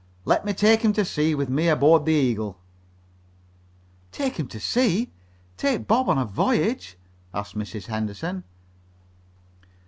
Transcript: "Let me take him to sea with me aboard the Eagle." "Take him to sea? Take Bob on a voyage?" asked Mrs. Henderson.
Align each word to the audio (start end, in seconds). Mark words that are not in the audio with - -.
"Let 0.25 0.45
me 0.45 0.51
take 0.53 0.81
him 0.81 0.93
to 0.93 1.05
sea 1.05 1.35
with 1.35 1.47
me 1.47 1.67
aboard 1.67 2.05
the 2.07 2.11
Eagle." 2.11 2.57
"Take 4.11 4.37
him 4.39 4.47
to 4.47 4.59
sea? 4.59 5.11
Take 5.57 5.87
Bob 5.87 6.09
on 6.09 6.17
a 6.17 6.25
voyage?" 6.25 6.97
asked 7.35 7.55
Mrs. 7.55 7.85
Henderson. 7.85 8.43